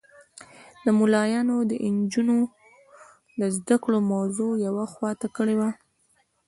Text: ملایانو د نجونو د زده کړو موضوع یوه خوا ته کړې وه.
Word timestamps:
ملایانو 0.97 1.57
د 1.69 1.71
نجونو 1.97 2.37
د 3.39 3.41
زده 3.55 3.75
کړو 3.83 3.99
موضوع 4.13 4.53
یوه 4.67 4.85
خوا 4.93 5.11
ته 5.21 5.27
کړې 5.35 5.55
وه. 5.59 5.69